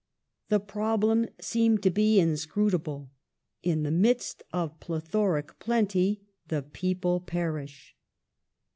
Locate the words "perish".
7.19-7.95